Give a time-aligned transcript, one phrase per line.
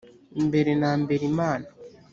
[0.47, 1.67] mbere na mbere imana